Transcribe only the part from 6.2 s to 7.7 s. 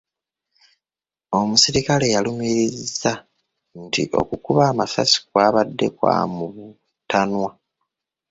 mu butanwa.